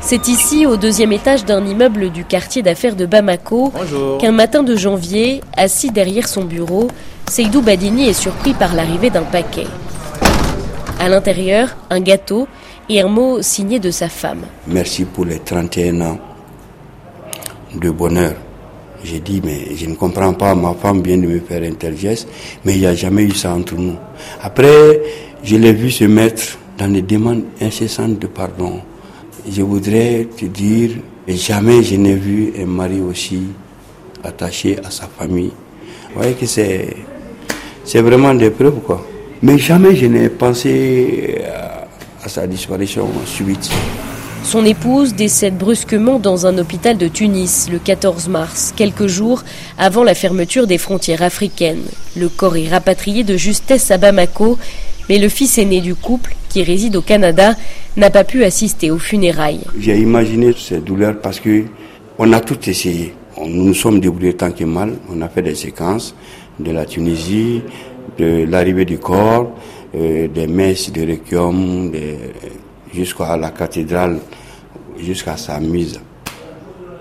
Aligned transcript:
C'est 0.00 0.28
ici, 0.28 0.64
au 0.66 0.76
deuxième 0.76 1.12
étage 1.12 1.44
d'un 1.44 1.64
immeuble 1.66 2.10
du 2.10 2.24
quartier 2.24 2.62
d'affaires 2.62 2.96
de 2.96 3.04
Bamako, 3.04 3.72
qu'un 4.18 4.32
matin 4.32 4.62
de 4.62 4.74
janvier, 4.76 5.42
assis 5.56 5.90
derrière 5.90 6.28
son 6.28 6.44
bureau, 6.44 6.88
Seydou 7.28 7.60
Badini 7.60 8.08
est 8.08 8.14
surpris 8.14 8.54
par 8.54 8.74
l'arrivée 8.74 9.10
d'un 9.10 9.22
paquet. 9.24 9.66
À 10.98 11.08
l'intérieur, 11.08 11.76
un 11.90 12.00
gâteau 12.00 12.48
et 12.88 13.00
un 13.02 13.08
mot 13.08 13.42
signé 13.42 13.78
de 13.78 13.90
sa 13.90 14.08
femme. 14.08 14.42
Merci 14.66 15.04
pour 15.04 15.24
les 15.26 15.40
31 15.40 16.00
ans 16.00 16.18
de 17.74 17.90
bonheur. 17.90 18.34
J'ai 19.04 19.20
dit, 19.20 19.40
mais 19.44 19.76
je 19.76 19.86
ne 19.86 19.94
comprends 19.94 20.32
pas, 20.32 20.54
ma 20.54 20.74
femme 20.74 21.02
vient 21.02 21.18
de 21.18 21.26
me 21.26 21.38
faire 21.40 21.62
un 21.62 21.74
tel 21.74 21.96
geste, 21.96 22.28
mais 22.64 22.74
il 22.74 22.80
n'y 22.80 22.86
a 22.86 22.94
jamais 22.94 23.22
eu 23.22 23.32
ça 23.32 23.52
entre 23.52 23.74
nous. 23.74 23.96
Après, 24.42 25.00
je 25.44 25.56
l'ai 25.56 25.72
vu 25.72 25.90
se 25.90 26.04
mettre 26.04 26.58
dans 26.78 26.88
des 26.92 27.02
demandes 27.02 27.44
incessantes 27.60 28.18
de 28.18 28.26
pardon. 28.26 28.80
Je 29.50 29.62
voudrais 29.62 30.26
te 30.36 30.44
dire, 30.44 30.90
jamais 31.26 31.82
je 31.82 31.96
n'ai 31.96 32.16
vu 32.16 32.52
un 32.60 32.66
mari 32.66 33.00
aussi 33.00 33.44
attaché 34.22 34.78
à 34.84 34.90
sa 34.90 35.06
famille. 35.06 35.52
Vous 36.12 36.20
voyez 36.20 36.34
que 36.34 36.44
c'est, 36.44 36.96
c'est 37.84 38.02
vraiment 38.02 38.34
des 38.34 38.50
preuves, 38.50 38.80
quoi. 38.84 39.04
Mais 39.42 39.56
jamais 39.56 39.96
je 39.96 40.06
n'ai 40.06 40.28
pensé 40.28 41.38
à 42.22 42.28
sa 42.28 42.46
disparition 42.46 43.08
subite. 43.24 43.70
Son 44.44 44.64
épouse 44.64 45.14
décède 45.14 45.56
brusquement 45.56 46.18
dans 46.18 46.46
un 46.46 46.56
hôpital 46.58 46.96
de 46.96 47.08
Tunis 47.08 47.68
le 47.70 47.78
14 47.78 48.28
mars, 48.28 48.72
quelques 48.76 49.06
jours 49.06 49.42
avant 49.76 50.04
la 50.04 50.14
fermeture 50.14 50.66
des 50.66 50.78
frontières 50.78 51.22
africaines. 51.22 51.84
Le 52.16 52.28
corps 52.28 52.56
est 52.56 52.68
rapatrié 52.68 53.24
de 53.24 53.36
justesse 53.36 53.90
à 53.90 53.98
Bamako, 53.98 54.58
mais 55.08 55.18
le 55.18 55.28
fils 55.28 55.58
aîné 55.58 55.80
du 55.80 55.94
couple, 55.94 56.34
qui 56.48 56.62
réside 56.62 56.96
au 56.96 57.02
Canada, 57.02 57.54
n'a 57.96 58.10
pas 58.10 58.24
pu 58.24 58.44
assister 58.44 58.90
aux 58.90 58.98
funérailles. 58.98 59.60
J'ai 59.78 59.98
imaginé 59.98 60.54
ces 60.56 60.78
douleurs 60.78 61.20
parce 61.20 61.40
que 61.40 61.64
on 62.18 62.32
a 62.32 62.40
tout 62.40 62.58
essayé. 62.68 63.14
Nous 63.40 63.64
nous 63.64 63.74
sommes 63.74 64.00
débrouillés 64.00 64.34
tant 64.34 64.50
que 64.50 64.64
mal. 64.64 64.94
On 65.10 65.20
a 65.22 65.28
fait 65.28 65.42
des 65.42 65.54
séquences 65.54 66.14
de 66.58 66.72
la 66.72 66.84
Tunisie, 66.84 67.62
de 68.18 68.44
l'arrivée 68.48 68.84
du 68.84 68.98
corps, 68.98 69.52
euh, 69.94 70.26
des 70.28 70.46
messes 70.46 70.90
de 70.92 71.02
requiem, 71.02 71.92
jusqu'à 72.92 73.36
la 73.36 73.50
cathédrale, 73.50 74.18
jusqu'à 74.98 75.36
sa 75.36 75.60
mise 75.60 76.00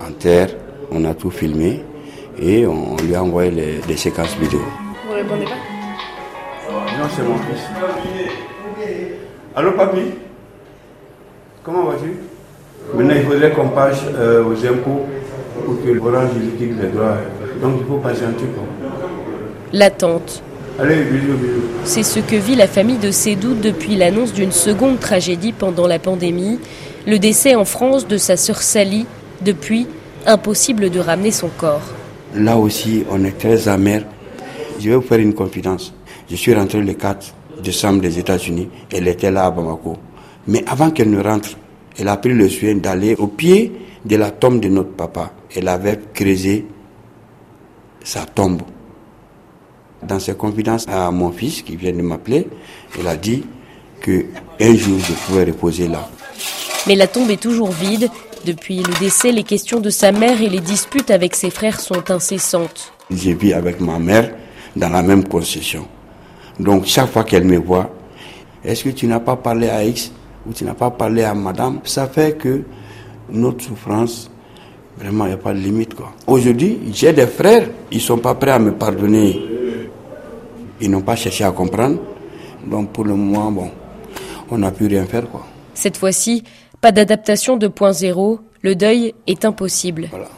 en 0.00 0.12
terre. 0.12 0.50
On 0.92 1.04
a 1.04 1.14
tout 1.14 1.30
filmé 1.30 1.80
et 2.40 2.66
on 2.66 2.96
lui 2.96 3.14
a 3.14 3.22
envoyé 3.22 3.50
les, 3.50 3.78
des 3.88 3.96
séquences 3.96 4.36
vidéo. 4.38 4.60
Vous 5.06 5.14
répondez 5.14 5.44
pas? 5.44 5.75
Non, 6.70 7.06
c'est 7.14 7.22
mon 7.22 7.36
fils. 7.36 7.62
Allô, 9.54 9.72
papy 9.72 10.00
Comment 11.62 11.84
vas-tu? 11.84 12.16
Maintenant, 12.94 13.14
il 13.16 13.22
faudrait 13.24 13.50
qu'on 13.52 13.68
passe 13.68 14.00
euh, 14.14 14.44
aux 14.44 14.66
impôts 14.66 15.06
pour 15.64 15.82
que 15.82 15.90
l'orange 15.90 16.30
liquide 16.40 16.76
les 16.80 16.88
droits. 16.88 17.16
Donc, 17.60 17.76
il 17.80 17.86
faut 17.86 17.96
patienter. 17.98 18.44
L'attente. 19.72 20.42
Allez, 20.78 21.02
bisous, 21.04 21.36
bisous. 21.38 21.62
C'est 21.84 22.02
ce 22.02 22.20
que 22.20 22.36
vit 22.36 22.54
la 22.54 22.66
famille 22.68 22.98
de 22.98 23.10
Sédou 23.10 23.54
depuis 23.54 23.96
l'annonce 23.96 24.32
d'une 24.32 24.52
seconde 24.52 25.00
tragédie 25.00 25.52
pendant 25.52 25.86
la 25.86 25.98
pandémie, 25.98 26.60
le 27.06 27.18
décès 27.18 27.54
en 27.54 27.64
France 27.64 28.06
de 28.06 28.16
sa 28.18 28.36
sœur 28.36 28.62
Sally. 28.62 29.06
Depuis, 29.42 29.86
impossible 30.26 30.90
de 30.90 31.00
ramener 31.00 31.30
son 31.30 31.48
corps. 31.48 31.82
Là 32.34 32.56
aussi, 32.56 33.04
on 33.10 33.24
est 33.24 33.38
très 33.38 33.68
amer. 33.68 34.02
Je 34.78 34.90
vais 34.90 34.96
vous 34.96 35.02
faire 35.02 35.18
une 35.18 35.34
confidence. 35.34 35.92
Je 36.28 36.36
suis 36.36 36.54
rentré 36.54 36.80
le 36.80 36.92
4 36.94 37.34
décembre 37.62 38.00
des 38.00 38.18
États-Unis. 38.18 38.68
Elle 38.92 39.08
était 39.08 39.30
là 39.30 39.46
à 39.46 39.50
Bamako. 39.50 39.96
Mais 40.48 40.64
avant 40.66 40.90
qu'elle 40.90 41.10
ne 41.10 41.22
rentre, 41.22 41.50
elle 41.98 42.08
a 42.08 42.16
pris 42.16 42.32
le 42.32 42.48
soin 42.48 42.74
d'aller 42.74 43.14
au 43.16 43.26
pied 43.28 43.72
de 44.04 44.16
la 44.16 44.30
tombe 44.30 44.60
de 44.60 44.68
notre 44.68 44.92
papa. 44.92 45.32
Elle 45.54 45.68
avait 45.68 45.98
creusé 46.12 46.66
sa 48.04 48.24
tombe. 48.24 48.62
Dans 50.02 50.20
ses 50.20 50.34
confidences 50.34 50.86
à 50.88 51.10
mon 51.10 51.32
fils 51.32 51.62
qui 51.62 51.76
vient 51.76 51.92
de 51.92 52.02
m'appeler, 52.02 52.46
elle 52.98 53.08
a 53.08 53.16
dit 53.16 53.44
que 54.00 54.26
un 54.60 54.74
jour 54.76 54.98
je 54.98 55.12
pouvais 55.12 55.44
reposer 55.44 55.88
là. 55.88 56.08
Mais 56.86 56.94
la 56.94 57.06
tombe 57.06 57.30
est 57.30 57.40
toujours 57.40 57.70
vide. 57.70 58.08
Depuis 58.44 58.76
le 58.76 58.96
décès, 59.00 59.32
les 59.32 59.42
questions 59.42 59.80
de 59.80 59.90
sa 59.90 60.12
mère 60.12 60.40
et 60.40 60.48
les 60.48 60.60
disputes 60.60 61.10
avec 61.10 61.34
ses 61.34 61.50
frères 61.50 61.80
sont 61.80 62.10
incessantes. 62.10 62.92
J'ai 63.10 63.34
vis 63.34 63.54
avec 63.54 63.80
ma 63.80 63.98
mère 63.98 64.32
dans 64.76 64.88
la 64.90 65.02
même 65.02 65.26
concession. 65.26 65.88
Donc 66.58 66.84
chaque 66.86 67.08
fois 67.10 67.24
qu'elle 67.24 67.44
me 67.44 67.58
voit, 67.58 67.90
est-ce 68.64 68.84
que 68.84 68.90
tu 68.90 69.06
n'as 69.06 69.20
pas 69.20 69.36
parlé 69.36 69.68
à 69.68 69.84
X 69.84 70.10
ou 70.48 70.52
tu 70.52 70.64
n'as 70.64 70.74
pas 70.74 70.90
parlé 70.90 71.22
à 71.22 71.34
madame? 71.34 71.80
Ça 71.84 72.06
fait 72.08 72.36
que 72.36 72.62
notre 73.30 73.64
souffrance, 73.64 74.30
vraiment, 74.98 75.24
il 75.26 75.28
n'y 75.28 75.34
a 75.34 75.38
pas 75.38 75.52
de 75.52 75.58
limite. 75.58 75.94
quoi. 75.94 76.12
Aujourd'hui, 76.26 76.78
j'ai 76.92 77.12
des 77.12 77.26
frères, 77.26 77.68
ils 77.90 77.96
ne 77.98 78.02
sont 78.02 78.18
pas 78.18 78.34
prêts 78.34 78.52
à 78.52 78.58
me 78.58 78.72
pardonner. 78.72 79.40
Ils 80.80 80.90
n'ont 80.90 81.02
pas 81.02 81.16
cherché 81.16 81.44
à 81.44 81.50
comprendre. 81.52 81.98
Donc 82.66 82.90
pour 82.92 83.04
le 83.04 83.14
moment, 83.14 83.50
bon, 83.50 83.70
on 84.50 84.58
n'a 84.58 84.70
pu 84.72 84.86
rien 84.86 85.04
faire. 85.04 85.28
quoi. 85.30 85.46
Cette 85.74 85.96
fois-ci, 85.96 86.42
pas 86.80 86.92
d'adaptation 86.92 87.56
de 87.56 87.68
point 87.68 87.92
zéro, 87.92 88.40
le 88.62 88.74
deuil 88.74 89.14
est 89.26 89.44
impossible. 89.44 90.08
Voilà. 90.10 90.28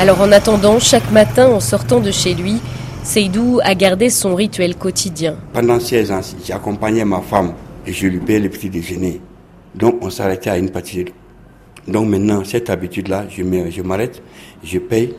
Alors 0.00 0.20
en 0.20 0.30
attendant, 0.30 0.78
chaque 0.78 1.10
matin 1.10 1.48
en 1.48 1.58
sortant 1.58 1.98
de 1.98 2.12
chez 2.12 2.32
lui, 2.32 2.58
Seydou 3.02 3.58
a 3.64 3.74
gardé 3.74 4.10
son 4.10 4.36
rituel 4.36 4.76
quotidien. 4.76 5.34
Pendant 5.52 5.80
16 5.80 6.12
ans, 6.12 6.20
j'accompagnais 6.44 7.04
ma 7.04 7.20
femme 7.20 7.54
et 7.84 7.92
je 7.92 8.06
lui 8.06 8.20
payais 8.20 8.38
le 8.38 8.48
petit 8.48 8.70
déjeuner. 8.70 9.20
Donc 9.74 9.96
on 10.00 10.08
s'arrêtait 10.08 10.50
à 10.50 10.58
une 10.58 10.70
pâtisserie. 10.70 11.12
Donc 11.88 12.06
maintenant, 12.06 12.44
cette 12.44 12.70
habitude-là, 12.70 13.26
je 13.28 13.82
m'arrête, 13.82 14.22
je 14.62 14.78
paye 14.78 15.16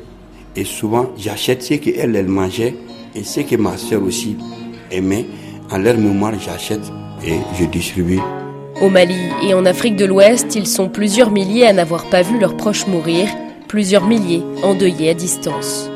et 0.55 0.63
souvent 0.63 1.07
j'achète 1.17 1.61
ce 1.61 1.73
qu'elle, 1.73 2.15
elle 2.15 2.29
mangeait 2.29 2.75
et 3.15 3.23
ce 3.25 3.41
que 3.41 3.57
ma 3.57 3.75
soeur 3.75 4.01
aussi 4.01 4.37
aimait. 4.91 5.25
En 5.71 5.77
leur 5.77 5.97
mémoire, 5.97 6.31
j'achète 6.39 6.89
et 7.25 7.35
je 7.59 7.65
distribue. 7.65 8.21
Au 8.81 8.87
Mali 8.87 9.17
et 9.43 9.53
en 9.53 9.65
Afrique 9.65 9.97
de 9.97 10.05
l'Ouest, 10.05 10.55
ils 10.55 10.67
sont 10.67 10.87
plusieurs 10.87 11.31
milliers 11.31 11.67
à 11.67 11.73
n'avoir 11.73 12.05
pas 12.05 12.21
vu 12.21 12.39
leurs 12.39 12.55
proches 12.55 12.87
mourir, 12.87 13.27
plusieurs 13.69 14.05
milliers 14.05 14.43
endeuillés 14.63 15.11
à 15.11 15.13
distance. 15.13 15.91